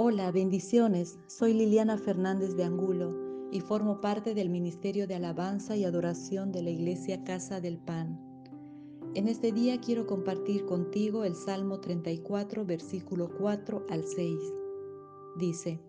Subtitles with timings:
[0.00, 1.18] Hola, bendiciones.
[1.26, 6.62] Soy Liliana Fernández de Angulo y formo parte del Ministerio de Alabanza y Adoración de
[6.62, 8.16] la Iglesia Casa del Pan.
[9.16, 14.38] En este día quiero compartir contigo el Salmo 34, versículo 4 al 6.
[15.36, 15.80] Dice,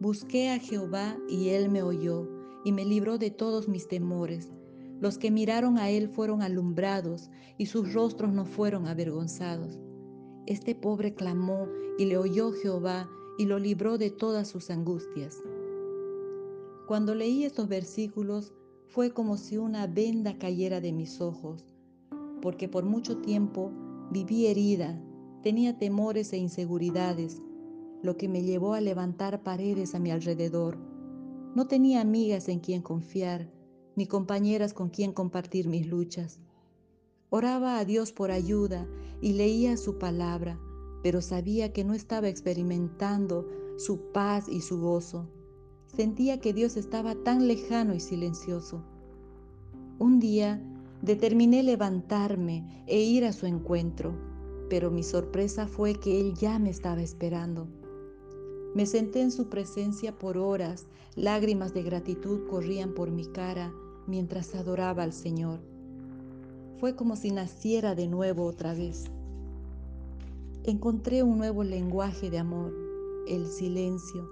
[0.00, 2.28] Busqué a Jehová y él me oyó
[2.62, 4.52] y me libró de todos mis temores.
[5.00, 9.78] Los que miraron a él fueron alumbrados y sus rostros no fueron avergonzados.
[10.44, 15.42] Este pobre clamó y le oyó Jehová y lo libró de todas sus angustias.
[16.86, 18.52] Cuando leí estos versículos
[18.86, 21.64] fue como si una venda cayera de mis ojos,
[22.40, 23.72] porque por mucho tiempo
[24.10, 25.02] viví herida,
[25.42, 27.42] tenía temores e inseguridades,
[28.02, 30.78] lo que me llevó a levantar paredes a mi alrededor.
[31.54, 33.50] No tenía amigas en quien confiar,
[33.96, 36.38] ni compañeras con quien compartir mis luchas.
[37.30, 38.86] Oraba a Dios por ayuda
[39.20, 40.60] y leía su palabra,
[41.02, 45.28] pero sabía que no estaba experimentando su paz y su gozo.
[45.86, 48.82] Sentía que Dios estaba tan lejano y silencioso.
[49.98, 50.62] Un día
[51.02, 54.14] determiné levantarme e ir a su encuentro,
[54.68, 57.68] pero mi sorpresa fue que Él ya me estaba esperando.
[58.74, 63.72] Me senté en su presencia por horas, lágrimas de gratitud corrían por mi cara
[64.06, 65.60] mientras adoraba al Señor.
[66.78, 69.04] Fue como si naciera de nuevo otra vez.
[70.68, 72.74] Encontré un nuevo lenguaje de amor,
[73.28, 74.28] el silencio.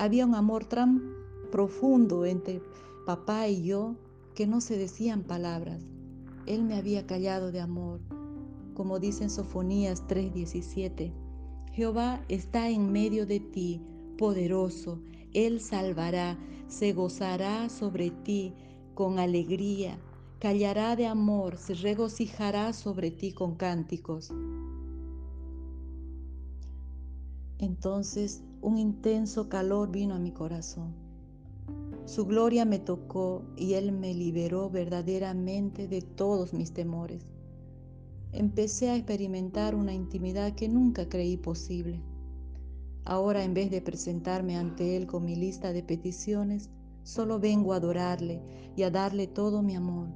[0.00, 1.14] Había un amor tan
[1.52, 2.60] profundo entre
[3.06, 3.94] papá y yo
[4.34, 5.80] que no se decían palabras.
[6.46, 8.00] Él me había callado de amor,
[8.74, 11.12] como dice en Sofonías 3:17.
[11.70, 13.80] Jehová está en medio de ti,
[14.18, 14.98] poderoso.
[15.34, 18.54] Él salvará, se gozará sobre ti
[18.94, 20.00] con alegría,
[20.40, 24.32] callará de amor, se regocijará sobre ti con cánticos.
[27.60, 30.94] Entonces un intenso calor vino a mi corazón.
[32.06, 37.26] Su gloria me tocó y Él me liberó verdaderamente de todos mis temores.
[38.32, 42.00] Empecé a experimentar una intimidad que nunca creí posible.
[43.04, 46.70] Ahora en vez de presentarme ante Él con mi lista de peticiones,
[47.02, 48.40] solo vengo a adorarle
[48.74, 50.08] y a darle todo mi amor,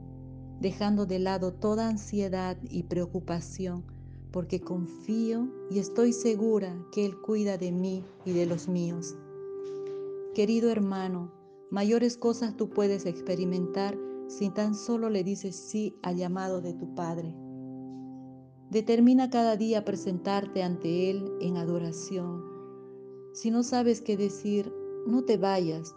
[0.63, 3.94] dejando de lado toda ansiedad y preocupación
[4.35, 9.15] porque confío y estoy segura que Él cuida de mí y de los míos.
[10.35, 11.33] Querido hermano,
[11.71, 13.97] mayores cosas tú puedes experimentar
[14.27, 17.33] si tan solo le dices sí al llamado de tu Padre.
[18.71, 22.43] Determina cada día presentarte ante Él en adoración.
[23.35, 24.75] Si no sabes qué decir,
[25.07, 25.95] no te vayas.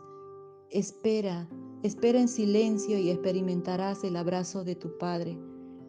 [0.70, 1.50] Espera,
[1.82, 5.40] espera en silencio y experimentarás el abrazo de tu Padre,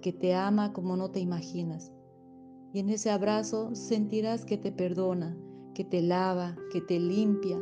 [0.00, 1.92] que te ama como no te imaginas.
[2.72, 5.36] Y en ese abrazo sentirás que te perdona,
[5.74, 7.58] que te lava, que te limpia,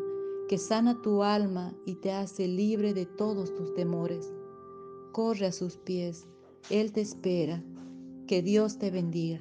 [0.49, 4.33] que sana tu alma y te hace libre de todos tus temores.
[5.13, 6.27] Corre a sus pies,
[6.71, 7.63] Él te espera.
[8.27, 9.41] Que Dios te bendiga.